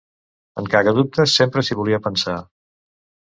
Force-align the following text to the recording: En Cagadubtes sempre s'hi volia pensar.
En 0.61 0.69
Cagadubtes 0.75 1.35
sempre 1.41 1.65
s'hi 1.67 1.77
volia 1.81 2.01
pensar. 2.09 2.39